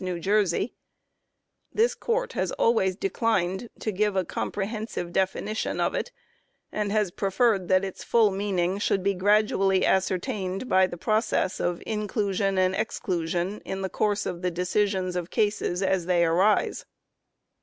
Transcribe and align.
New 0.03 0.19
Jersey:* 0.19 0.73
"This 1.71 1.93
Court 1.93 2.33
has 2.33 2.51
always 2.53 2.95
declined 2.95 3.69
to 3.81 3.91
give 3.91 4.15
a 4.15 4.25
comprehensive 4.25 5.13
definition 5.13 5.79
of 5.79 5.93
it, 5.93 6.11
and 6.71 6.91
has 6.91 7.11
preferred 7.11 7.67
that 7.67 7.85
its 7.85 8.03
full 8.03 8.31
meaning 8.31 8.79
should 8.79 9.03
be 9.03 9.13
gradually 9.13 9.85
ascertained 9.85 10.67
by 10.67 10.87
the 10.87 10.97
process 10.97 11.59
of 11.59 11.83
inclusion 11.85 12.57
and 12.57 12.73
exclusion 12.73 13.61
in 13.63 13.83
the 13.83 13.89
course 13.89 14.25
of 14.25 14.41
the 14.41 14.49
decisions 14.49 15.15
of 15.15 15.29
cases 15.29 15.83
as 15.83 16.07
they 16.07 16.25
arise. 16.25 16.87